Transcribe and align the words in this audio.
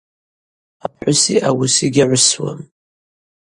Апхӏвыси 0.85 1.35
ауыси 1.49 1.87
гьагӏвысуам. 1.93 2.59